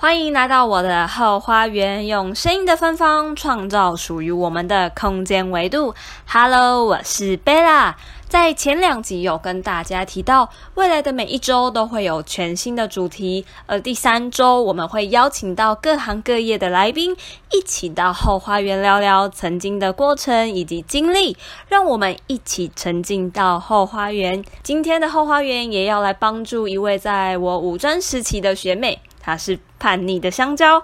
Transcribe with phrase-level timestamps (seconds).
[0.00, 5.94] 欢迎来到我的后花园，用声音的芬芳创造属于我们的空间维度。
[6.26, 7.92] Hello，我是 Bella。
[8.26, 17.14] 在前两集有跟大家提到，未来的每一周都会有全新的主题，而第三周我们会邀请到各行各业的来宾，
[17.52, 21.36] 一起到后花园聊聊曾经的过程以及经历，
[21.68, 24.42] 让我们一起沉浸到后花园。
[24.62, 28.98] 今天的后花园也要来帮助一位在我五专时期的学妹。
[29.30, 30.82] 她是叛逆的香蕉。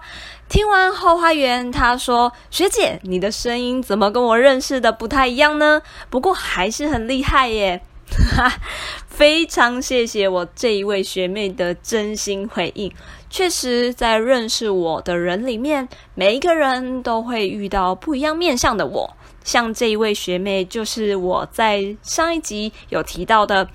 [0.48, 5.82] 听完后花园，她说：“学姐，你的声音怎么跟我认识的不太一样呢？
[6.10, 7.82] 不过还是很厉害耶。
[9.09, 12.92] ”非常谢谢我这一位学妹的真心回应。
[13.28, 19.16] 确实，在认识我的人里面，每一个人都会遇到不一样面相的我。
[19.42, 23.68] 像这一位学妹，就是我在上一集有提到的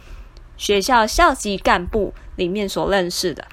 [0.55, 3.45] 学校校级干部里面所认识的。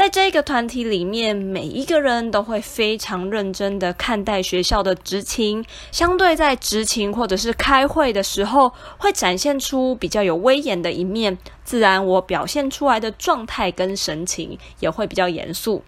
[0.00, 11.36] 在这个团体里面，每一个人都会非常认真的看待学校的执勤，相对在执勤或者是开会的时候，会展现出比较有威严的一面。
[11.64, 15.84] 自然，我表现出来的状态跟神情也会比较严肃。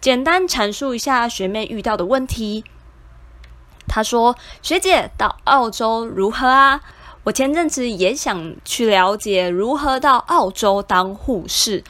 [0.00, 2.62] 简单阐述一下学妹遇到的问题。
[3.88, 6.80] 她说：“学姐到澳洲如何啊？
[7.24, 11.82] 我前阵子也想去了解如何到澳洲当护士。”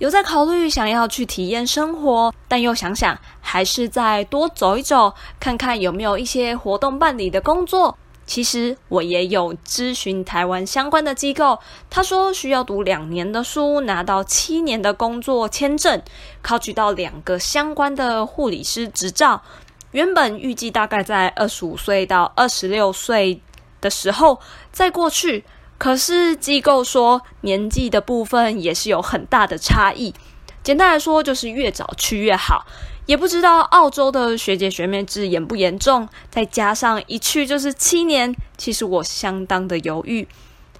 [0.00, 7.98] 有在考虑想要去体验生活，但又想想还是再多走一走，看看有没有一些活动办理的工作。
[8.24, 11.58] 其实我也有咨询台湾相关的机构，
[11.90, 16.00] 他说需要读两年的书，拿到七年的工作签证，
[16.40, 19.42] 考取到两个相关的护理师执照。
[19.90, 23.42] 原本预计大概在二十五岁到二十六岁
[23.82, 24.40] 的时候
[24.72, 25.44] 再过去。
[25.80, 30.12] 可是机构说年纪的部分也是有很大的差异，
[30.62, 32.66] 简单来说就是越早去越好。
[33.06, 40.28] 也不知道澳洲的学姐学妹制严不严重，再加上一去就是七年，其实我相当的犹豫。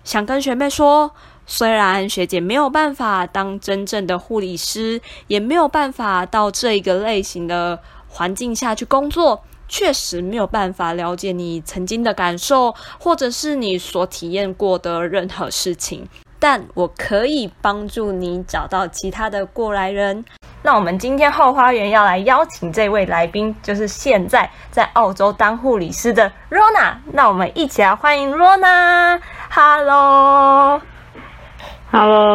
[0.05, 1.11] 想跟学妹说，
[1.47, 9.43] 虽然学姐没有办法当真正的护理师，也没有办法到这一个类型的环境下去工作。
[9.71, 16.09] 确实没有办法了解你曾经的感受，或者是你所体验过的任何事情，
[16.41, 20.25] 但我可以帮助你找到其他的过来人。
[20.63, 26.97] 那我们今天后花园要来邀请这位来宾，就是现在在澳洲当护理师的 Rona。
[27.13, 29.21] 那我们一起来欢迎 Rona。
[29.51, 30.79] Hello，Hello，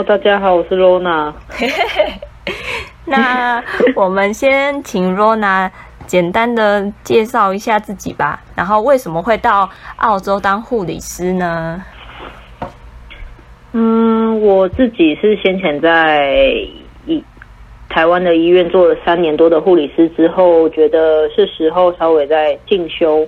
[0.05, 1.33] 大家好，我是 Rona。
[3.05, 3.63] 那
[3.95, 5.69] 我们先请 Rona。
[6.07, 11.83] 简单的介绍一下自己吧，然后为什么会到澳洲当护理师呢？
[13.73, 16.31] 嗯，我自己是先前在
[17.05, 17.21] 医
[17.89, 23.27] 台湾的医院做了三年多的护理师之后，觉得是时候稍微在进修，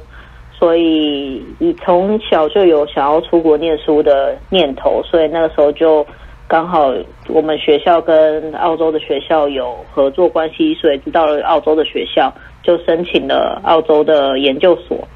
[0.54, 6.06] 所以你从小就有想要出国念书的念头，所以那个时候就
[6.48, 6.94] 刚好
[7.28, 12.34] 我们学校跟澳洲的学校有合作关系，所以知道了澳洲的学校。
[12.68, 15.08] 就申请了澳洲的研究所，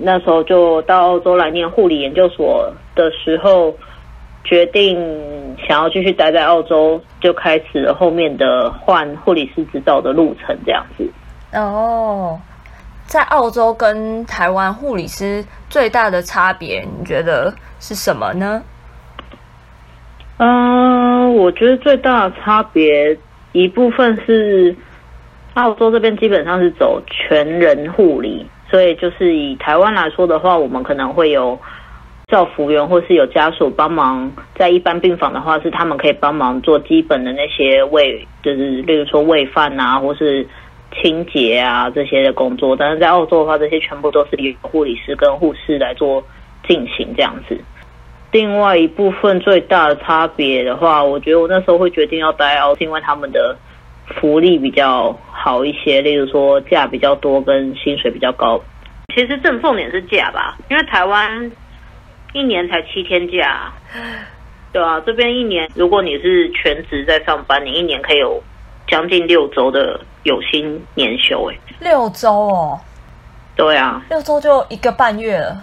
[0.00, 3.74] 那时候就到澳洲来念护理研究所的时候，
[4.44, 4.96] 决定
[5.66, 11.04] 想要继续待在澳洲，就开始了后面的换护理师执照的路程，这样子。
[11.54, 12.40] 哦，
[13.06, 18.62] 在澳洲跟台湾护理师最大的差别，你觉得是什么呢？
[20.38, 23.18] 嗯，我觉得最大的差别
[23.50, 24.76] 一部分是。
[25.56, 31.58] 澳洲这边基本上是走全人护理，所以就是以台湾来说的话，我们可能会有
[32.26, 40.46] 照服员或是有家属帮忙，在一般病房的话，是他们可以帮忙做基本的那些喂，就是例如说喂饭啊，或是
[41.00, 42.76] 清洁啊这些的工作。
[42.76, 46.22] 但是在澳洲的话，这些全部都是由护理师跟护士来做
[46.68, 47.58] 进行这样子。
[48.30, 53.56] 另外一部分最大的差别的话，我觉得我那时候会决定要待澳，是因为他们的。
[54.14, 58.60] 福利比较好一些，例如说假比较多，跟薪水比较高。
[59.14, 61.50] 其实正重点是假吧，因为台湾
[62.32, 63.72] 一年才七天假，
[64.72, 68.42] 对啊，这边一年如果你是全职在上班，你一年可以有
[68.86, 71.50] 将近六周的有薪年休。
[71.50, 72.78] 哎，六周哦？
[73.56, 75.62] 对啊，六周就一个半月了。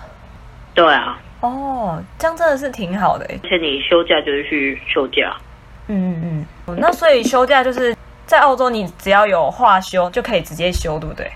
[0.73, 1.19] 对啊。
[1.41, 3.25] 哦，这样真的是挺好的。
[3.43, 5.35] 而且你休假就是去休假。
[5.87, 6.77] 嗯嗯嗯。
[6.79, 7.95] 那所以休假就是。
[8.25, 11.31] 在澳洲，你只要有话修就可以直接修，对不对？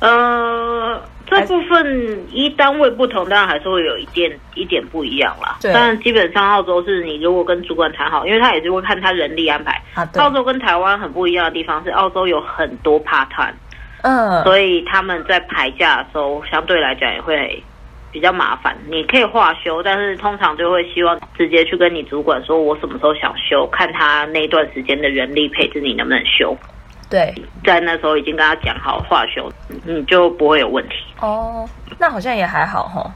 [0.00, 5.56] 呃，这部分一单位不同，当然还是会有一点一点不一样啦。
[5.60, 9.80] 对，但基本上澳洲是你如果跟主管谈好，因为他也是会看他人力安排。
[9.94, 13.54] 啊，澳洲跟台湾很不一样的地方是，澳洲有很多 part time，
[14.02, 17.62] 嗯，所以他们在排假的时候相对来讲也会
[18.16, 18.74] 比较麻烦。
[18.88, 26.56] 你可以化休，但是通常就会希望直接去跟你主管说，我什么时候想休，看他那段时间的人力配置，你能不能休。
[27.10, 29.52] 对，在那时候已经跟他讲好化休，
[29.84, 31.68] 你就不会有问题哦。
[31.98, 33.12] 那好像也还好哈，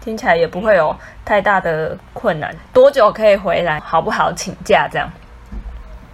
[0.00, 2.54] 听起来也不会有太大的困难。
[2.72, 3.80] 多久可以回来？
[3.80, 5.10] 好不好请假这样？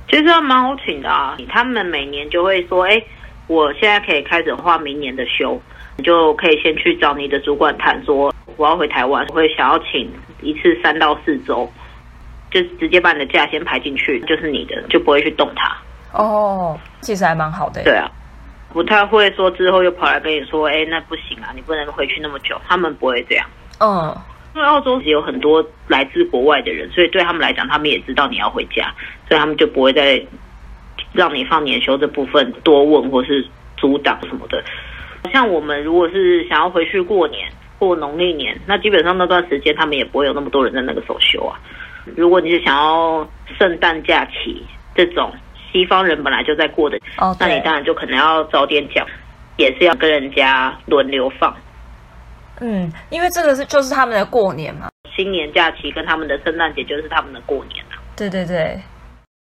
[0.08, 1.37] 其实还蛮好请的啊。
[1.50, 3.00] 他们每年就会说，哎，
[3.48, 5.60] 我现在可以开始画明年的休，
[6.00, 10.11] 你就可以先去找你的主管谈说，我要回台湾，我会想要请
[10.41, 11.70] 一次三到四周，
[12.50, 15.76] 就直接把你的假先排进去，就是你的，就不会去动它。
[16.14, 17.85] 哦，其实还蛮好的。
[17.85, 18.11] 对啊，
[18.73, 22.58] 不太会说之后又跑来跟你说，哎，那不行啊，你不能回去那么久。
[22.67, 23.47] 他们不会这样。
[23.79, 24.17] 嗯，
[24.55, 28.91] 因为澳洲也有很多来自国外的人，所以对他们来讲，他们也知道你要回家，
[29.29, 30.25] 所以他们就不会再
[31.12, 34.64] 让你放年休这部分多问或是阻挡什么的。
[35.32, 41.58] 像我们如果是想要回去过年过农历年，那基本上那段时间他们也不会有那么多人在那个时候休啊。
[42.17, 43.28] 如果你是想要
[43.58, 44.64] 圣诞假期
[44.94, 45.32] 这种。
[45.72, 49.06] 西方人本来就在过的，哦，那你当然就可能要早点讲，
[49.56, 51.55] 也是要跟人家轮流放。
[52.58, 58.02] 嗯，因为这个是就是他们的过年嘛，新年假期跟他们的圣诞节就是他们的过年啊。
[58.16, 58.81] 对对对，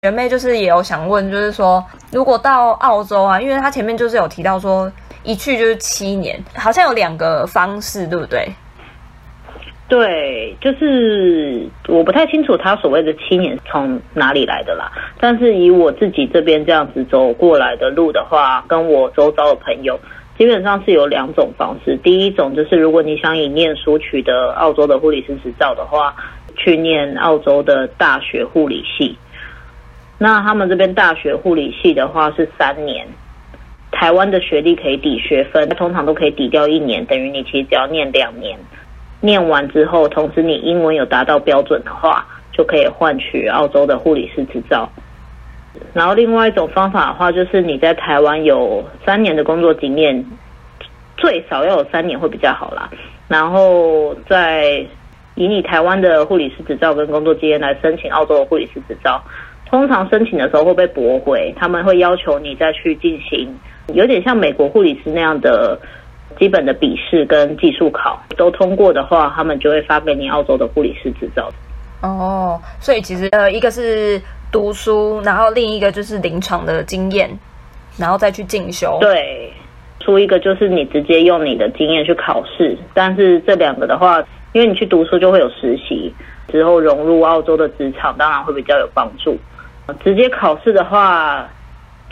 [0.05, 4.91] 学妹就是也有想问，就是说如果到澳洲啊，因为他前面就是有提到说
[5.23, 8.45] 一去就是七年，好像有两个方式，对不对？
[9.87, 14.91] 对，就是我不太清楚他所谓的七年从哪里来的啦。
[15.21, 19.97] 但是以我自己这边这样子走过来的路的话，跟我周遭的朋友，
[20.37, 21.97] 基本上是有两种方式。
[22.03, 26.13] 第一种就是如果你想以念书取得澳洲的护理师执照的话，
[26.57, 29.17] 去念澳洲的大学护理系。
[30.23, 33.05] 那他们这边大学护理系的话是三年，
[33.91, 38.57] 台湾的学历可以抵学分，通常都可以抵掉一年，等于你其实只要念两年。
[39.21, 44.89] 念完之后，同时你英文有达到标准的话，就可以换取澳洲的护理师执照。
[45.93, 50.25] 然后另外一种方法的话，就是你在台湾有三年的工作经验，
[51.17, 52.89] 最少要有三年会比较好啦。
[53.27, 54.87] 然后再
[55.35, 59.21] 以你台湾的护理师执照跟工作经验来申请澳洲的护理师执照，
[59.73, 63.53] 通常申请的时候会被驳回，他们会要求你再去进行
[63.93, 65.77] 有点像美国护理师那样的。
[66.39, 71.53] 基本的笔试跟技术考都通过的话，他们就会发给你澳洲的护理师执照。
[72.01, 74.21] 哦，所以其实呃，一个是
[74.51, 77.31] 读书，然后另一个就是临床的经验，
[77.99, 78.97] 然后再去进修。
[78.99, 79.53] 对，
[80.01, 84.19] 出一个就是你直接用你的经验去考试，但是这两个的话，
[84.53, 86.13] 因为你去读书就会有实习，
[86.49, 89.37] 之后融入澳洲的职场，当然会比较有帮助。
[90.05, 91.49] 直接考试的话，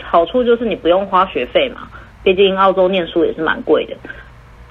[0.03, 1.87] 好处就是你不用花学费嘛。
[2.23, 3.95] 毕竟澳洲念书也是蛮贵的，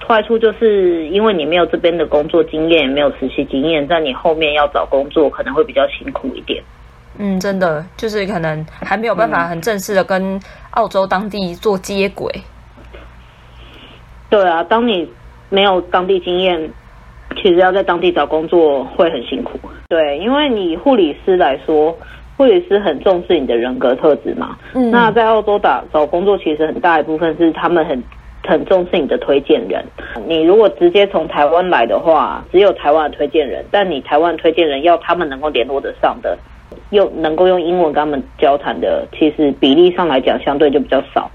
[0.07, 6.63] 坏处就是因为你没有这边的工作经验，也没有实习经验，在你后面要找工作可能会比较辛苦一点。
[7.17, 10.39] 嗯，真的就是可能还没有办法很正式的跟
[10.71, 12.33] 澳洲当地做接轨。
[14.29, 15.11] 对啊，当你
[15.49, 16.71] 没有当地经验，
[17.35, 19.59] 其实要在当地找工作会很辛苦。
[19.89, 21.97] 对，因为你护理师来说。
[22.37, 24.57] 护理师很重视你的人格特质嘛？
[24.73, 28.03] 嗯，那在澳洲打找工作，其实很大一部分是他们很
[28.43, 29.85] 很重视你的推荐人。
[30.27, 36.37] 你如果直接从台湾来的话，只有台湾的推荐人，但你台湾推荐人要他们能够联络得上的，
[36.89, 41.29] 又能够用英文跟他们交谈的，其实比例上来讲相对就比较少。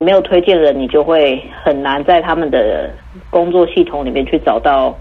[0.00, 2.88] 没有推荐人，你就会很难在他们的
[3.28, 4.96] 工作系统里面去找到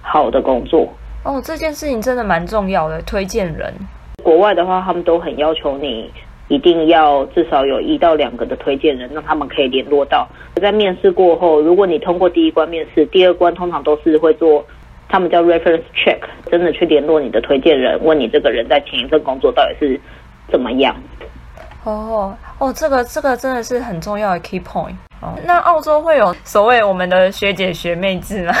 [0.00, 0.88] 好的工作。
[1.24, 3.74] 哦，这件事情真的蛮重要的，推荐人。
[4.26, 6.10] 国外的话，他们都很要求你
[6.48, 10.26] 一定要至少有一到两个的推荐人，让他们可以联络到。
[10.60, 14.66] 在面试过后，如果你通过第一关面试，第二关通常都是会做
[15.08, 16.18] 他们叫 reference check，
[16.50, 20.00] 真的去联络你的推荐人，问你这个人在前一份工作到底是
[20.50, 20.96] 怎么样。
[21.84, 24.96] 哦哦，这个这个真的是很重要的 key point。
[25.22, 28.52] 哦，那澳洲会有所谓我们的学姐学妹制吗？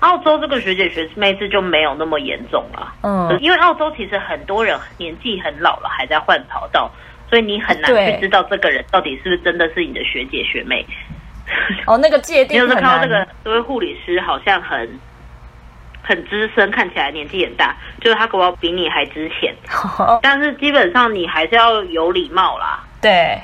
[0.00, 6.90] 澳洲这个学姐学妹制就没有那么严重了，嗯，因为澳洲其实很多人年纪很老了还在换跑道，
[7.28, 10.84] 所以你很难去知道这个人到底是不是真的是你的学姐学妹。
[11.86, 12.56] 哦，那个界定。
[12.56, 14.98] 你有看到这个这位护理师好像很
[16.02, 19.54] 很资深，看起来年纪很大，就是他可能比你还值钱，
[20.22, 22.82] 但是基本上你还是要有礼貌啦。
[23.02, 23.38] 对。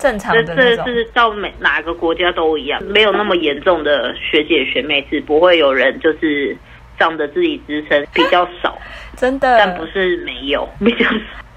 [0.00, 6.56] 正常的这这是到每哪个国家都一样，没有那么严重的学姐学妹制，不会有人就是
[6.98, 8.76] 仗着自己资深比较少，
[9.16, 11.04] 真的，但不是没有，比较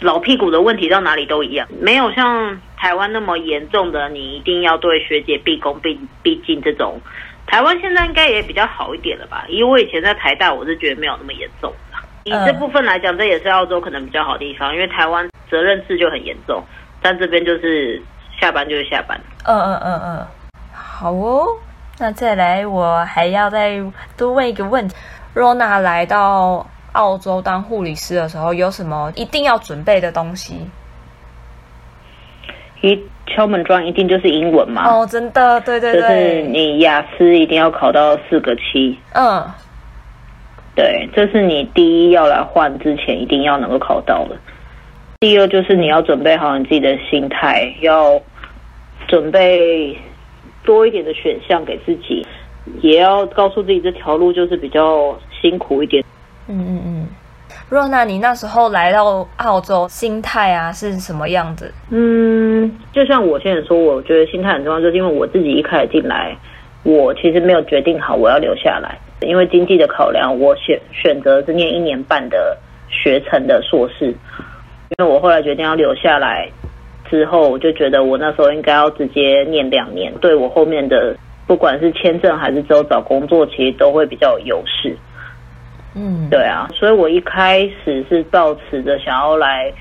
[0.02, 7.00] 老屁股的问题到哪里都一样，没有像台湾那么严重的，你一定要对学姐毕恭毕毕敬这种。
[7.48, 9.46] 台湾现在应该也比较好一点了吧？
[9.48, 11.72] 因为我以前在台大，我是觉得没有那么严重。
[12.26, 16.64] 以这部分来讲，这也是澳洲可能比较好的地方，因为台湾责任制就很严重，
[17.02, 18.02] 但这边就是。
[18.44, 19.18] 下班就是下班。
[19.46, 20.28] 嗯嗯嗯嗯，
[20.74, 21.48] 好哦。
[21.98, 23.82] 那再来，我还要再
[24.18, 24.94] 多问一个问题
[25.34, 30.70] ：Rona 来到澳洲当护理师的时候，有什么一定要准备的东西？
[32.82, 34.90] 一敲门砖一定就是英文嘛？
[34.90, 36.02] 哦，真的，对对对。
[36.02, 39.00] 就是你雅思一定要考到四个七。
[39.14, 39.50] 嗯，
[40.76, 44.36] 对，这是你第一要来换之前一定要能够考到的。
[45.22, 48.20] 第二就是你要准备好你自己的心态，要
[49.08, 49.98] 准备
[50.64, 52.26] 多一点的选项给自己，
[52.82, 56.04] 也要告诉自己这条路就是比较辛苦一点。
[56.48, 57.08] 嗯嗯嗯。
[57.70, 61.74] 若娜，你那时候来到澳洲，心态啊是什么样子？
[61.90, 66.36] 嗯，就像我现在说，我觉得心态很重要，就是因为我自己一开始进来，
[66.84, 72.58] 我其实没有决定好我要留下来，因为经济的考量，我选选择是念一年半的
[72.90, 74.14] 学成的硕士。
[74.98, 76.48] 因为我后来决定要留下来
[77.10, 84.96] 之后，我就觉得我那时候应该要直接念两年，对我后面的不管是签证还是之后找工作，其实都会比较有优势。
[85.96, 89.72] 嗯，对啊，所以我一开始是抱持着想要来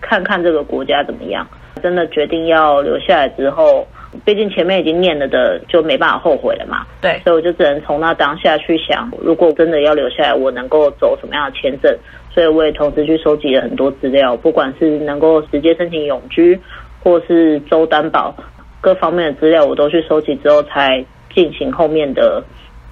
[0.00, 1.46] 看看这个国家怎么样。
[1.82, 3.86] 真的决定要留下来之后，
[4.24, 6.86] 毕竟前面已经念了的，就没办法后悔了嘛。
[7.00, 11.96] 对，所以我就只能从那当下去想，如果真的要留下来，我能够走什么样的签证。
[12.30, 16.58] 所以我也同时去收集了很多资料，不管是能够直接申请永居，
[17.02, 18.32] 或是州担保，
[18.80, 22.42] 各方面的资料我都去收集之后，才进行后面的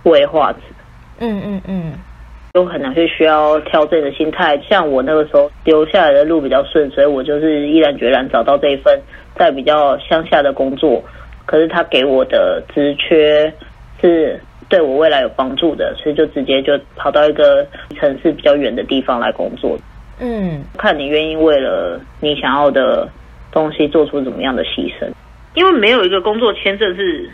[0.02, 0.52] 规划。
[1.20, 1.92] 嗯嗯嗯，
[2.56, 4.58] 有可能是需要调整的心态。
[4.68, 8.98] 像我那个时候留下来的路比较顺，所以我就是毅然决然找到这一份
[9.36, 11.04] 在比较乡下的工作。
[11.44, 13.52] 可是他给我的职缺
[14.00, 14.40] 是。
[14.68, 19.78] 对我未来有帮助的，所以就直接就跑到一个城市比较远的地方来工作。
[20.18, 23.08] 嗯，看你愿意为了你想要的
[23.52, 25.08] 东西做出怎么样的牺牲。
[25.54, 27.30] 因为没有一个工作签证是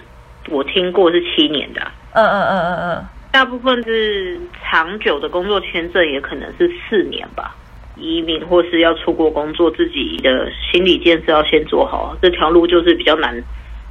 [0.51, 1.81] 我听过是七年的。
[2.13, 7.57] 嗯嗯嗯嗯嗯，大部分是长久的工作签证也可能是四年吧。
[7.97, 12.17] 移民或是要出国工作，自己的心理建设要先做好。
[12.23, 13.43] 这条路就是比较难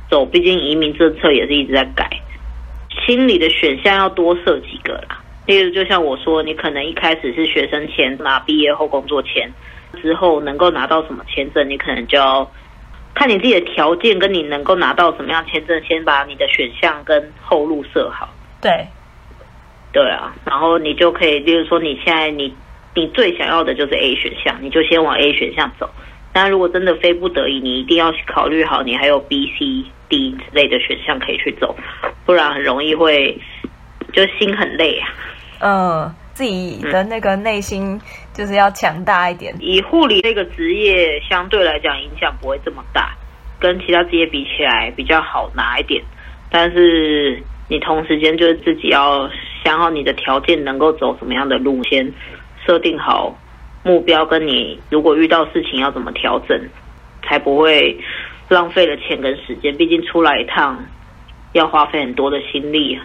[0.09, 2.09] 走，毕竟移民政策也是一直在改。
[3.05, 9.51] 心理的选项要多设几个啦，例如就像我说，你可能一开始是学生签，拿毕业后工作签，
[10.01, 12.49] 之后能够拿到什么签证，你可能就要
[13.13, 18.29] 看你自己的条件跟你能够拿到什么样签证，先把你的选项跟后路设好。
[18.61, 18.85] 对，
[19.91, 22.53] 对啊，然后你就可以，例如说你现在你
[22.95, 25.89] 你最想要的就是 A 选项，你就先往 A 选项走。
[26.33, 31.75] 但如果真的非不得已，你一定要考虑好，你还有 B、C、D 之类的选项可以去走，
[32.25, 33.37] 不然很容易会
[34.13, 35.09] 就心很累啊。
[35.59, 37.99] 嗯，自己的那个内心
[38.33, 39.53] 就是要强大一点。
[39.59, 43.13] 以护理这个职业相对来讲影响不会这么大，
[43.59, 46.01] 跟其他职业比起来比较好拿一点。
[46.49, 49.29] 但是你同时间就是自己要
[49.63, 52.11] 想好你的条件能够走什么样的路线，
[52.65, 53.35] 设定好。
[53.83, 56.55] 目标跟你如果遇到事情要怎么调整，
[57.23, 57.99] 才不会
[58.47, 59.75] 浪费了钱跟时间。
[59.75, 60.77] 毕竟出来一趟
[61.53, 62.99] 要花费很多的心力。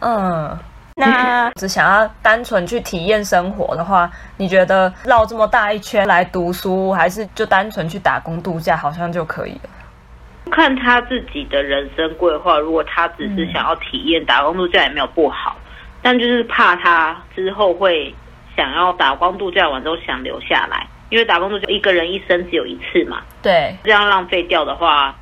[0.00, 0.58] 嗯，
[0.96, 9.70] 那只想要单纯去体验生活的话，你觉得绕这么大一圈来读书，还是就单纯去打工度假，好像就可以了？
[10.58, 12.58] 看他自己的人生规划。
[12.58, 15.56] 如果他只是想要体验打工度假，也没有不好，
[16.02, 18.12] 但就是怕他之后会。
[18.56, 23.22] 想要打工度假完之后想留下来，因为打工度假一个人一生只有一次嘛。
[23.40, 25.14] 对，这样浪费掉的话，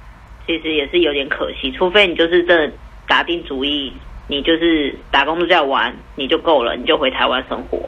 [0.46, 1.70] 其实也是有点可惜。
[1.70, 2.72] 除非你就是真的
[3.06, 3.92] 打定主意，
[4.26, 7.78] 你就是打工度假完你就够了，你就回台湾生活。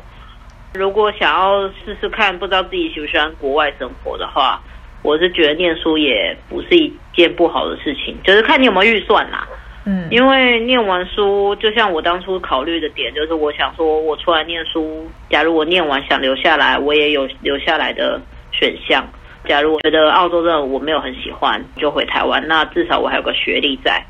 [0.74, 4.60] 如果想要试试看，不知道自己喜不喜欢国外生活的话，
[5.02, 9.46] 我是觉得念书也不是一件不好的事情，就是看你有没有预算啦。
[9.86, 18.20] 嗯，因为念完书，就像我当初考虑的点，就是我想说，我出来念书，假如我念完想留下来，我也有留下来的
[18.52, 19.06] 选项。
[19.46, 24.04] 假如我觉得澳洲这我没有很喜欢，就回台湾，那至少我还有个学历在。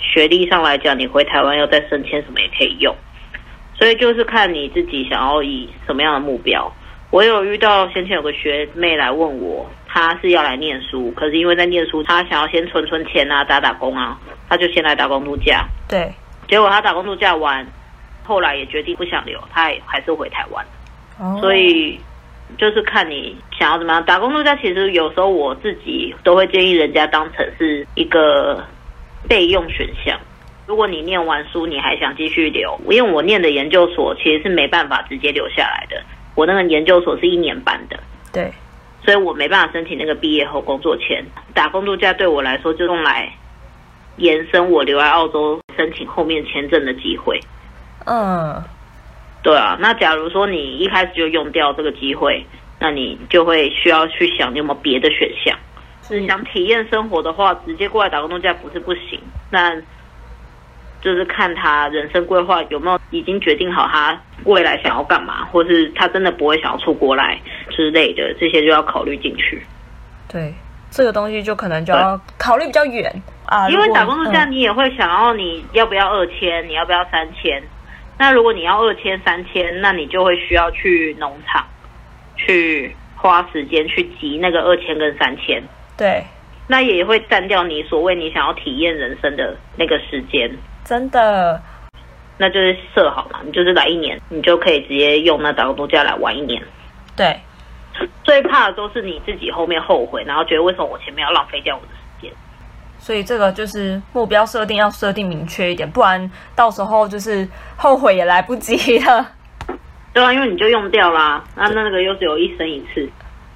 [0.00, 2.92] 学历上来讲，你回台湾要再升迁什么也可以用。
[3.78, 6.72] 所以就是看你自己想要以什么样的目标。
[7.10, 14.16] 我有遇到先前有个学妹来问我，他是要来念书，可是因为在念书，他想要先存存钱啊，打打工啊，
[14.48, 15.66] 他就先来打工度假。
[15.88, 16.12] 对，
[16.48, 17.66] 结果他打工度假完，
[18.22, 20.64] 后来也决定不想留，他也还是回台湾。
[21.18, 21.98] 哦，所以
[22.56, 24.04] 就是看你想要怎么样。
[24.04, 28.64] 打工度假其实有时候我自己都会建议人家当成是一个
[29.28, 30.16] 备用选项。
[30.66, 36.00] 如果你念完书，你还想继续留，因为我念的研究所其实是没办法直接留下来的。
[36.36, 37.98] 我那个研究所是一年半的，
[38.32, 38.52] 对，
[39.04, 41.24] 所以我没办法申请那个毕业后工作签。
[41.54, 43.32] 打工度假对我来说，就用来
[44.16, 47.40] 延伸我留在澳洲申请后面签证的机会。
[48.06, 48.62] 嗯，
[49.42, 49.76] 对啊。
[49.80, 52.44] 那假如说你一开始就用掉这个机会，
[52.78, 55.56] 那你就会需要去想你有没有别的选项。
[56.02, 59.80] 是想体验生活的话，直接过来打工度假不是不行，那。
[61.02, 69.62] 就是看他人生规划有没有已经决定好他未来想要干嘛，或是他真的不会想要出国来之类的，这些就要考虑进去。
[70.28, 70.54] 对，
[70.90, 73.10] 这个东西就可能就要考虑比较远
[73.46, 73.68] 啊。
[73.68, 77.62] 因为打工度假你也会想要你要不要二千，你要不要三千？
[78.18, 81.64] 那如果你要二千三千，那你就会需要去农场
[82.36, 85.62] 去花时间去集那个二千跟三千。
[85.96, 86.22] 对，
[86.66, 90.50] 那也会占掉你所谓你想要体验人生的那个时间。
[90.84, 91.60] 真的，
[92.42, 96.62] 那就是设好嘛，你就是来一年，你就可以直接用那打工度假来玩一年。
[97.14, 97.38] 对，
[98.24, 102.32] 最怕的都是你自己后面后悔，然后觉得为什么我前面要浪费掉我的时间。
[102.98, 109.26] 所以这个就是目标设定要设定明确一点，不然到时候就是后悔也来不及了。
[110.14, 113.06] 对啊，因为你就用掉啦，那那个又是有一生一次。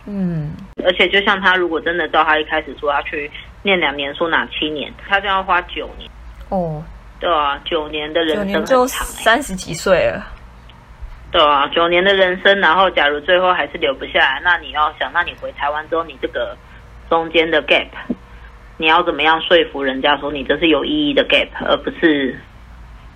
[0.05, 0.53] 嗯，
[0.85, 3.31] 而且就像他如果真的照他一开始说要去
[3.63, 6.11] 念两年，说哪七年，他就要花九年。
[6.51, 6.85] 哦。
[7.25, 10.23] 对啊，九年的人生很长，三十几岁了。
[11.33, 16.55] 对啊，九年的人生，然后假如最后还是留不下来，那你要想，那你回台湾之后，你这个
[17.09, 17.89] 中间的 gap，
[18.77, 22.39] 你要怎么样说服人家说你这是有意义的 gap，而不是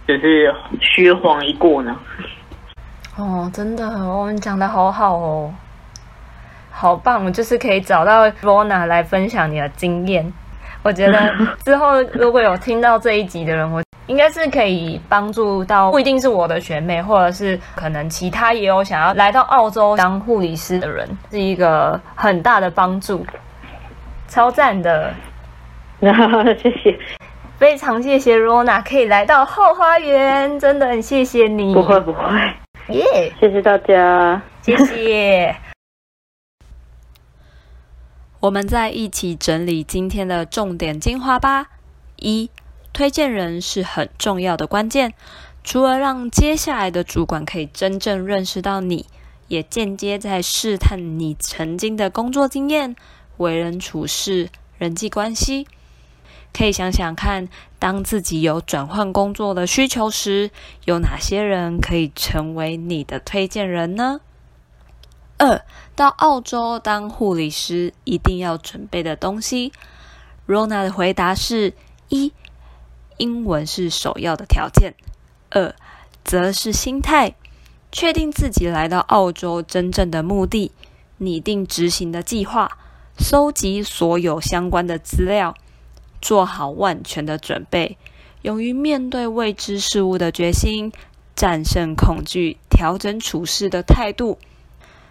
[0.07, 1.95] 只是虚晃一过呢？
[3.19, 5.55] 哦，真的，我们讲的好好哦，
[6.71, 10.33] 好棒，就是可以找到 Rona 来分享你的经验。
[10.83, 13.83] 我觉得之后如果有听到这一集的人，我。
[14.09, 23.25] 应该是可以帮助到，不一定是我的学妹，或者是可能其他也有想要来到澳洲当护理师的人，是一个很大的帮助，
[24.27, 25.15] 超赞的。
[26.01, 26.99] 谢谢，
[27.59, 31.75] 非常谢谢 Rona 可以来到 Hoo 花园，真的很谢谢你。
[31.75, 32.23] 不会不会，
[32.89, 35.55] 耶，yeah, 谢谢大家，谢谢。
[38.41, 41.67] 我们再一起整理今天的重点精华吧。
[42.17, 42.49] 一。
[42.99, 45.15] 推荐人是很重要的关键，
[45.63, 49.07] 除了让接下来的主管可以真正认识到你，
[49.47, 52.97] 也间接在试探你曾经的工作经验、
[53.37, 55.69] 为人处事、人际关系。
[56.53, 60.51] 可以想想看，当自己有转换工作的需求时，
[60.85, 64.21] 有哪些人可以成为你的推荐人呢？
[65.37, 65.63] 二，
[65.95, 69.73] 到澳洲当护理师一定要准备的东西。
[70.49, 71.75] Rona 的回答是：
[72.09, 72.33] 一。
[73.19, 74.95] 英文是首要的条件。
[75.51, 75.75] 二，
[76.25, 77.35] 则是心态，
[77.93, 80.73] 确定自己来到澳洲真正的目的，
[81.19, 82.79] 拟定执行的计划，
[83.19, 85.55] 搜集所有相关的资料，
[86.21, 87.97] 做好万全的准备，
[88.43, 90.93] 勇于面对未知事物的决心，
[91.35, 94.39] 战胜恐惧，调整处事的态度，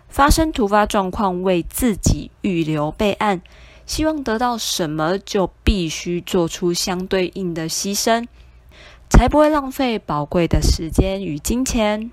[0.07, 3.41] 发生突发状况为自己预留备案。
[3.87, 8.27] 希望得到什么，就必须做出相对应的牺牲，
[9.09, 12.11] 才不会浪费宝贵的时间与金钱。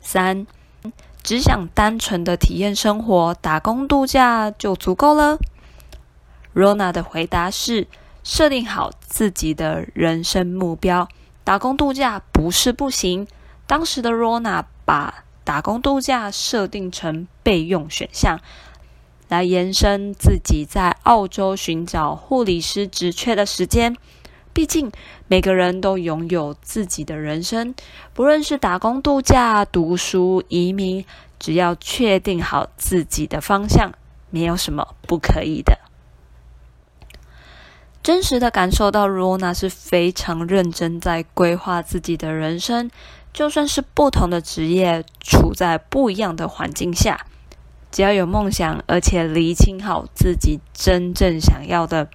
[0.00, 0.46] 三，
[1.22, 5.38] 只想单纯的体验生活，打工度假就足够了。
[6.54, 7.88] Rona 的回答是：
[8.22, 11.08] 设定好自己的人生目标，
[11.42, 13.26] 打工度假不是不行。
[13.66, 18.38] 当时的 Rona 把打工度假设定成备用选项。
[19.34, 23.96] 来延伸自己在澳洲寻找护理师职缺的时间。
[24.52, 24.92] 毕竟
[25.26, 27.74] 每个人都拥有自己的人生，
[28.12, 31.04] 不论是打工度假、读书、移民，
[31.40, 33.92] 只要确定好自己的方向，
[34.30, 35.80] 没有什么不可以的。
[38.00, 42.88] 真实的感受到，Rona 是非常认真在规划自己的人生，
[43.32, 47.26] 就算是不同的职业，处在不一样的环境下。
[47.94, 52.08] 只要有梦想，而且厘清好自己真正想要的，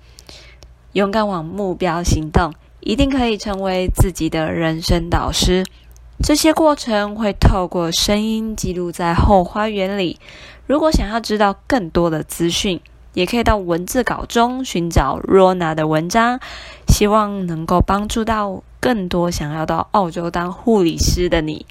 [0.92, 5.64] 勇敢往目标行动，一定可以成为自己的人生导师。
[6.22, 10.20] 这些过程会透过声音记录在后花园里
[10.68, 12.82] 如果想要知道更多的资讯，
[13.14, 16.42] 也可以到文字稿中寻找 Rona 的文章，
[16.90, 21.66] 希望能够帮助到更多想要到澳洲当护理师的你，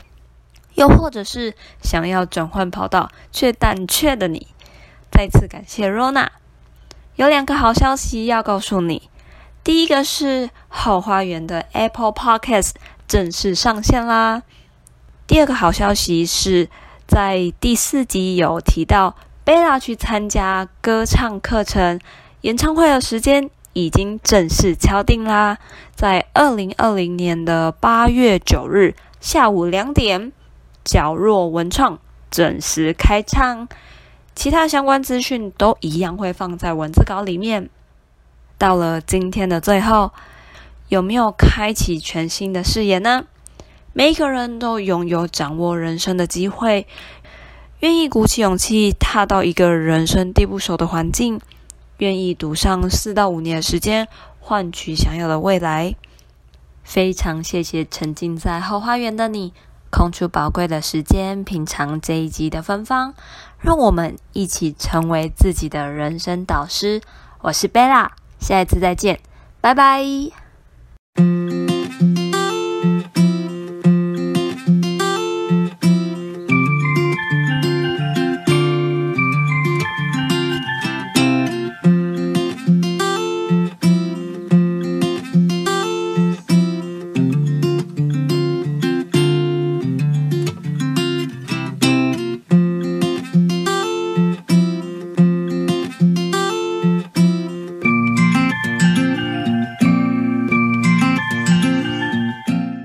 [0.79, 4.47] 又或者是想要转换跑道却胆怯的你。
[5.11, 6.29] 再次感谢 Rona。
[7.17, 9.11] 有两个好消息要告诉你，
[9.63, 12.75] 第一个是后花园的 Apple Podcast
[13.07, 14.43] 正式上线啦。
[15.27, 16.71] 第二个好消息是
[17.07, 19.17] 在第四集有提到。
[19.45, 21.99] 贝拉去参加歌唱课程，
[22.43, 25.57] 演唱会的时间已经正式敲定啦，
[25.95, 30.33] 在二零二零年的八月九日下午两点，
[30.89, 31.99] 角落文创
[32.31, 33.69] 准时开唱。
[34.35, 37.69] 其他相关资讯都一样会放在文字稿里面。
[38.57, 40.13] 到了今天的最后，
[40.89, 43.27] 有没有开启全新的视野呢？
[43.93, 46.87] 每一个人都拥有掌握人生的机会。
[47.81, 51.41] 愿意鼓起勇气踏到一个人生地不熟的环境，
[51.99, 54.09] 愿意赌上四到五年的时间
[54.41, 55.95] 换取想要的未来。
[56.83, 59.53] 非常谢谢沉浸在后花园的你，
[59.91, 63.15] 空出宝贵的时间品尝这一集的芬芳，
[63.59, 67.01] 让我们一起成为自己的人生导师。
[67.41, 69.21] 我是贝拉，下一次再见，
[69.61, 70.48] 拜拜。